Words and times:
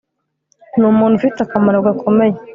Ni 0.77 0.85
umuntu 0.91 1.13
ufite 1.15 1.39
akamaro 1.41 1.77
gakomeye 1.87 2.35